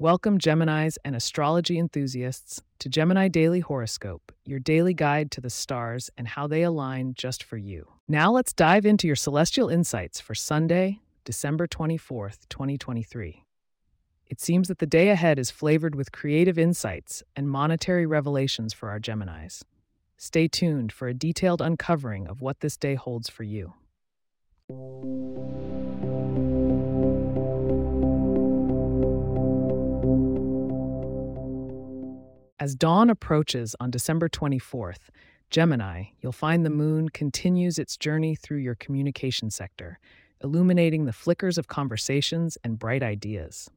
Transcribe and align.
Welcome, 0.00 0.38
Geminis 0.38 0.96
and 1.04 1.16
astrology 1.16 1.76
enthusiasts, 1.76 2.62
to 2.78 2.88
Gemini 2.88 3.26
Daily 3.26 3.58
Horoscope, 3.58 4.30
your 4.44 4.60
daily 4.60 4.94
guide 4.94 5.32
to 5.32 5.40
the 5.40 5.50
stars 5.50 6.08
and 6.16 6.28
how 6.28 6.46
they 6.46 6.62
align 6.62 7.14
just 7.14 7.42
for 7.42 7.56
you. 7.56 7.84
Now 8.06 8.30
let's 8.30 8.52
dive 8.52 8.86
into 8.86 9.08
your 9.08 9.16
celestial 9.16 9.68
insights 9.68 10.20
for 10.20 10.36
Sunday, 10.36 11.00
December 11.24 11.66
24th, 11.66 12.48
2023. 12.48 13.42
It 14.28 14.40
seems 14.40 14.68
that 14.68 14.78
the 14.78 14.86
day 14.86 15.08
ahead 15.08 15.36
is 15.36 15.50
flavored 15.50 15.96
with 15.96 16.12
creative 16.12 16.60
insights 16.60 17.24
and 17.34 17.50
monetary 17.50 18.06
revelations 18.06 18.72
for 18.72 18.90
our 18.90 19.00
Geminis. 19.00 19.64
Stay 20.16 20.46
tuned 20.46 20.92
for 20.92 21.08
a 21.08 21.14
detailed 21.14 21.60
uncovering 21.60 22.28
of 22.28 22.40
what 22.40 22.60
this 22.60 22.76
day 22.76 22.94
holds 22.94 23.28
for 23.28 23.42
you. 23.42 23.74
As 32.68 32.74
dawn 32.74 33.08
approaches 33.08 33.74
on 33.80 33.90
December 33.90 34.28
24th, 34.28 35.08
Gemini, 35.48 36.08
you'll 36.20 36.32
find 36.32 36.66
the 36.66 36.68
moon 36.68 37.08
continues 37.08 37.78
its 37.78 37.96
journey 37.96 38.34
through 38.34 38.58
your 38.58 38.74
communication 38.74 39.50
sector, 39.50 39.98
illuminating 40.44 41.06
the 41.06 41.14
flickers 41.14 41.56
of 41.56 41.66
conversations 41.66 42.58
and 42.62 42.78
bright 42.78 43.02
ideas. 43.02 43.70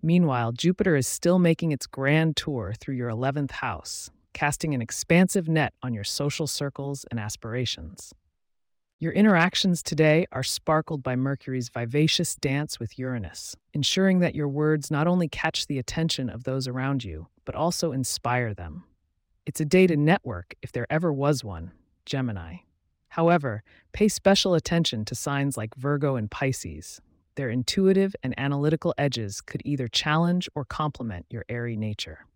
Meanwhile, 0.00 0.52
Jupiter 0.52 0.94
is 0.94 1.08
still 1.08 1.40
making 1.40 1.72
its 1.72 1.88
grand 1.88 2.36
tour 2.36 2.72
through 2.78 2.94
your 2.94 3.10
11th 3.10 3.50
house, 3.50 4.12
casting 4.32 4.74
an 4.74 4.80
expansive 4.80 5.48
net 5.48 5.74
on 5.82 5.92
your 5.92 6.04
social 6.04 6.46
circles 6.46 7.04
and 7.10 7.18
aspirations. 7.18 8.14
Your 9.00 9.10
interactions 9.10 9.82
today 9.82 10.24
are 10.30 10.44
sparkled 10.44 11.02
by 11.02 11.16
Mercury's 11.16 11.68
vivacious 11.68 12.36
dance 12.36 12.78
with 12.78 12.96
Uranus, 12.96 13.56
ensuring 13.74 14.20
that 14.20 14.36
your 14.36 14.46
words 14.46 14.88
not 14.88 15.08
only 15.08 15.26
catch 15.26 15.66
the 15.66 15.80
attention 15.80 16.30
of 16.30 16.44
those 16.44 16.68
around 16.68 17.02
you, 17.02 17.26
but 17.46 17.54
also 17.54 17.92
inspire 17.92 18.52
them. 18.52 18.84
It's 19.46 19.60
a 19.60 19.64
day 19.64 19.86
to 19.86 19.96
network 19.96 20.54
if 20.60 20.72
there 20.72 20.86
ever 20.90 21.10
was 21.10 21.42
one, 21.42 21.70
Gemini. 22.04 22.56
However, 23.08 23.62
pay 23.94 24.08
special 24.08 24.54
attention 24.54 25.06
to 25.06 25.14
signs 25.14 25.56
like 25.56 25.74
Virgo 25.74 26.16
and 26.16 26.30
Pisces. 26.30 27.00
Their 27.36 27.48
intuitive 27.48 28.14
and 28.22 28.38
analytical 28.38 28.92
edges 28.98 29.40
could 29.40 29.62
either 29.64 29.88
challenge 29.88 30.50
or 30.54 30.66
complement 30.66 31.24
your 31.30 31.44
airy 31.48 31.76
nature. 31.76 32.26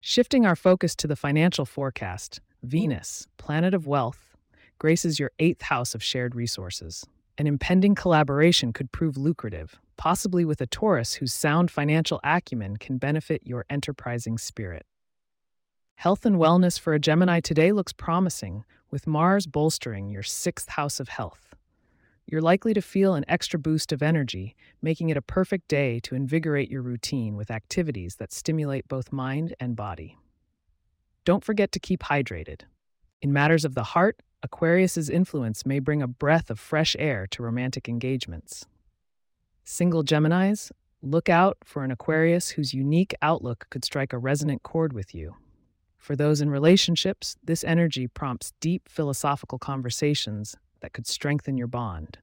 Shifting 0.00 0.46
our 0.46 0.56
focus 0.56 0.96
to 0.96 1.06
the 1.06 1.16
financial 1.16 1.64
forecast, 1.64 2.40
Venus, 2.62 3.26
planet 3.36 3.74
of 3.74 3.86
wealth, 3.86 4.36
graces 4.78 5.20
your 5.20 5.30
eighth 5.38 5.62
house 5.62 5.94
of 5.94 6.02
shared 6.02 6.34
resources. 6.34 7.04
An 7.38 7.46
impending 7.46 7.94
collaboration 7.94 8.72
could 8.72 8.90
prove 8.90 9.16
lucrative, 9.16 9.78
possibly 9.96 10.44
with 10.44 10.60
a 10.60 10.66
Taurus 10.66 11.14
whose 11.14 11.32
sound 11.32 11.70
financial 11.70 12.18
acumen 12.24 12.78
can 12.78 12.98
benefit 12.98 13.46
your 13.46 13.64
enterprising 13.70 14.38
spirit. 14.38 14.84
Health 15.94 16.26
and 16.26 16.34
wellness 16.34 16.80
for 16.80 16.94
a 16.94 16.98
Gemini 16.98 17.38
today 17.38 17.70
looks 17.70 17.92
promising, 17.92 18.64
with 18.90 19.06
Mars 19.06 19.46
bolstering 19.46 20.08
your 20.08 20.24
sixth 20.24 20.70
house 20.70 20.98
of 20.98 21.10
health. 21.10 21.54
You're 22.26 22.42
likely 22.42 22.74
to 22.74 22.82
feel 22.82 23.14
an 23.14 23.24
extra 23.28 23.58
boost 23.58 23.92
of 23.92 24.02
energy, 24.02 24.56
making 24.82 25.10
it 25.10 25.16
a 25.16 25.22
perfect 25.22 25.68
day 25.68 26.00
to 26.00 26.16
invigorate 26.16 26.70
your 26.70 26.82
routine 26.82 27.36
with 27.36 27.52
activities 27.52 28.16
that 28.16 28.32
stimulate 28.32 28.88
both 28.88 29.12
mind 29.12 29.54
and 29.60 29.76
body. 29.76 30.16
Don't 31.24 31.44
forget 31.44 31.70
to 31.70 31.78
keep 31.78 32.02
hydrated. 32.02 32.62
In 33.22 33.32
matters 33.32 33.64
of 33.64 33.76
the 33.76 33.84
heart, 33.84 34.20
Aquarius's 34.42 35.10
influence 35.10 35.66
may 35.66 35.80
bring 35.80 36.00
a 36.00 36.06
breath 36.06 36.48
of 36.50 36.60
fresh 36.60 36.94
air 36.98 37.26
to 37.28 37.42
romantic 37.42 37.88
engagements. 37.88 38.66
Single 39.64 40.04
Geminis, 40.04 40.70
look 41.02 41.28
out 41.28 41.58
for 41.64 41.84
an 41.84 41.90
Aquarius 41.90 42.50
whose 42.50 42.72
unique 42.72 43.14
outlook 43.20 43.66
could 43.70 43.84
strike 43.84 44.12
a 44.12 44.18
resonant 44.18 44.62
chord 44.62 44.92
with 44.92 45.14
you. 45.14 45.34
For 45.98 46.14
those 46.14 46.40
in 46.40 46.50
relationships, 46.50 47.36
this 47.42 47.64
energy 47.64 48.06
prompts 48.06 48.52
deep 48.60 48.88
philosophical 48.88 49.58
conversations 49.58 50.56
that 50.80 50.92
could 50.92 51.06
strengthen 51.06 51.58
your 51.58 51.66
bond. 51.66 52.18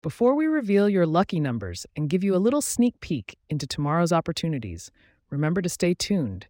Before 0.00 0.34
we 0.34 0.46
reveal 0.46 0.88
your 0.88 1.06
lucky 1.06 1.40
numbers 1.40 1.86
and 1.94 2.08
give 2.08 2.24
you 2.24 2.34
a 2.34 2.38
little 2.38 2.62
sneak 2.62 2.98
peek 3.00 3.36
into 3.50 3.66
tomorrow's 3.66 4.12
opportunities, 4.12 4.90
remember 5.28 5.60
to 5.60 5.68
stay 5.68 5.92
tuned 5.92 6.46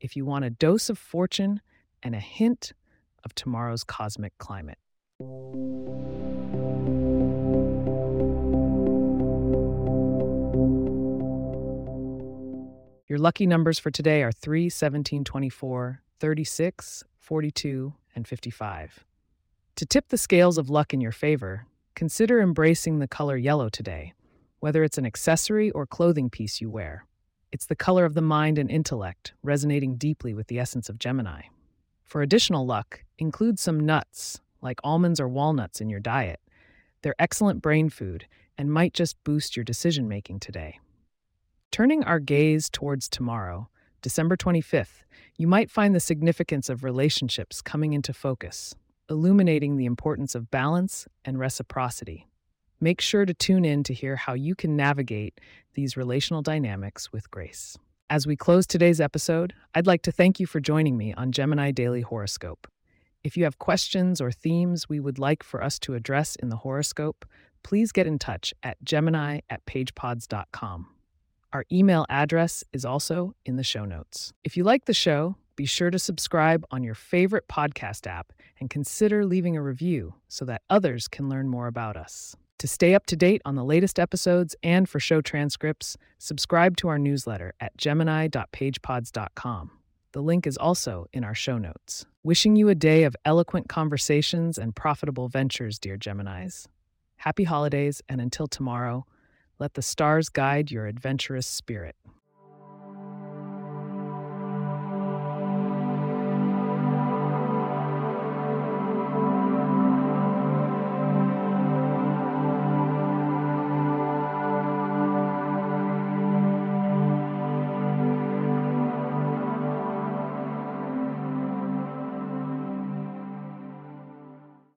if 0.00 0.16
you 0.16 0.24
want 0.24 0.44
a 0.44 0.50
dose 0.50 0.88
of 0.88 0.98
fortune 0.98 1.60
and 2.02 2.14
a 2.14 2.20
hint 2.20 2.72
of 3.24 3.34
tomorrow's 3.34 3.84
cosmic 3.84 4.36
climate. 4.38 4.78
Your 13.08 13.18
lucky 13.18 13.46
numbers 13.46 13.78
for 13.78 13.90
today 13.90 14.22
are 14.22 14.32
3, 14.32 14.70
17, 14.70 15.22
24, 15.22 16.02
36, 16.18 17.04
42, 17.18 17.94
and 18.14 18.26
55. 18.26 19.04
To 19.76 19.86
tip 19.86 20.08
the 20.08 20.16
scales 20.16 20.56
of 20.58 20.70
luck 20.70 20.94
in 20.94 21.00
your 21.00 21.12
favor, 21.12 21.66
consider 21.94 22.40
embracing 22.40 22.98
the 22.98 23.08
color 23.08 23.36
yellow 23.36 23.68
today, 23.68 24.14
whether 24.60 24.82
it's 24.82 24.98
an 24.98 25.04
accessory 25.04 25.70
or 25.70 25.86
clothing 25.86 26.30
piece 26.30 26.60
you 26.60 26.70
wear. 26.70 27.06
It's 27.52 27.66
the 27.66 27.76
color 27.76 28.06
of 28.06 28.14
the 28.14 28.22
mind 28.22 28.56
and 28.58 28.70
intellect, 28.70 29.34
resonating 29.42 29.96
deeply 29.96 30.32
with 30.32 30.46
the 30.46 30.58
essence 30.58 30.88
of 30.88 30.98
Gemini. 30.98 31.42
For 32.12 32.20
additional 32.20 32.66
luck, 32.66 33.04
include 33.18 33.58
some 33.58 33.86
nuts, 33.86 34.38
like 34.60 34.80
almonds 34.84 35.18
or 35.18 35.28
walnuts, 35.28 35.80
in 35.80 35.88
your 35.88 35.98
diet. 35.98 36.40
They're 37.00 37.14
excellent 37.18 37.62
brain 37.62 37.88
food 37.88 38.26
and 38.58 38.70
might 38.70 38.92
just 38.92 39.16
boost 39.24 39.56
your 39.56 39.64
decision 39.64 40.06
making 40.08 40.40
today. 40.40 40.78
Turning 41.70 42.04
our 42.04 42.20
gaze 42.20 42.68
towards 42.68 43.08
tomorrow, 43.08 43.70
December 44.02 44.36
25th, 44.36 45.04
you 45.38 45.46
might 45.46 45.70
find 45.70 45.94
the 45.94 46.00
significance 46.00 46.68
of 46.68 46.84
relationships 46.84 47.62
coming 47.62 47.94
into 47.94 48.12
focus, 48.12 48.74
illuminating 49.08 49.78
the 49.78 49.86
importance 49.86 50.34
of 50.34 50.50
balance 50.50 51.08
and 51.24 51.38
reciprocity. 51.38 52.28
Make 52.78 53.00
sure 53.00 53.24
to 53.24 53.32
tune 53.32 53.64
in 53.64 53.84
to 53.84 53.94
hear 53.94 54.16
how 54.16 54.34
you 54.34 54.54
can 54.54 54.76
navigate 54.76 55.40
these 55.72 55.96
relational 55.96 56.42
dynamics 56.42 57.10
with 57.10 57.30
grace. 57.30 57.78
As 58.12 58.26
we 58.26 58.36
close 58.36 58.66
today's 58.66 59.00
episode, 59.00 59.54
I'd 59.74 59.86
like 59.86 60.02
to 60.02 60.12
thank 60.12 60.38
you 60.38 60.44
for 60.44 60.60
joining 60.60 60.98
me 60.98 61.14
on 61.14 61.32
Gemini 61.32 61.70
Daily 61.70 62.02
Horoscope. 62.02 62.68
If 63.24 63.38
you 63.38 63.44
have 63.44 63.58
questions 63.58 64.20
or 64.20 64.30
themes 64.30 64.86
we 64.86 65.00
would 65.00 65.18
like 65.18 65.42
for 65.42 65.64
us 65.64 65.78
to 65.78 65.94
address 65.94 66.36
in 66.36 66.50
the 66.50 66.56
horoscope, 66.56 67.24
please 67.62 67.90
get 67.90 68.06
in 68.06 68.18
touch 68.18 68.52
at 68.62 68.76
gemini 68.84 69.40
at 69.48 69.64
pagepods.com. 69.64 70.88
Our 71.54 71.64
email 71.72 72.04
address 72.10 72.62
is 72.70 72.84
also 72.84 73.34
in 73.46 73.56
the 73.56 73.64
show 73.64 73.86
notes. 73.86 74.34
If 74.44 74.58
you 74.58 74.64
like 74.64 74.84
the 74.84 74.92
show, 74.92 75.36
be 75.56 75.64
sure 75.64 75.90
to 75.90 75.98
subscribe 75.98 76.66
on 76.70 76.84
your 76.84 76.94
favorite 76.94 77.48
podcast 77.48 78.06
app 78.06 78.34
and 78.60 78.68
consider 78.68 79.24
leaving 79.24 79.56
a 79.56 79.62
review 79.62 80.12
so 80.28 80.44
that 80.44 80.60
others 80.68 81.08
can 81.08 81.30
learn 81.30 81.48
more 81.48 81.66
about 81.66 81.96
us. 81.96 82.36
To 82.62 82.68
stay 82.68 82.94
up 82.94 83.06
to 83.06 83.16
date 83.16 83.42
on 83.44 83.56
the 83.56 83.64
latest 83.64 83.98
episodes 83.98 84.54
and 84.62 84.88
for 84.88 85.00
show 85.00 85.20
transcripts, 85.20 85.96
subscribe 86.18 86.76
to 86.76 86.86
our 86.86 86.96
newsletter 86.96 87.54
at 87.58 87.76
gemini.pagepods.com. 87.76 89.70
The 90.12 90.22
link 90.22 90.46
is 90.46 90.56
also 90.56 91.08
in 91.12 91.24
our 91.24 91.34
show 91.34 91.58
notes. 91.58 92.06
Wishing 92.22 92.54
you 92.54 92.68
a 92.68 92.76
day 92.76 93.02
of 93.02 93.16
eloquent 93.24 93.68
conversations 93.68 94.58
and 94.58 94.76
profitable 94.76 95.26
ventures, 95.26 95.80
dear 95.80 95.98
Geminis. 95.98 96.68
Happy 97.16 97.42
holidays, 97.42 98.00
and 98.08 98.20
until 98.20 98.46
tomorrow, 98.46 99.06
let 99.58 99.74
the 99.74 99.82
stars 99.82 100.28
guide 100.28 100.70
your 100.70 100.86
adventurous 100.86 101.48
spirit. 101.48 101.96